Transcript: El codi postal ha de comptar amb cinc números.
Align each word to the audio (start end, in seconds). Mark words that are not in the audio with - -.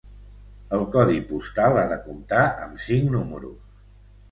El 0.77 0.85
codi 0.95 1.19
postal 1.33 1.77
ha 1.83 1.85
de 1.93 1.99
comptar 2.07 2.41
amb 2.65 2.83
cinc 2.89 3.15
números. 3.21 3.81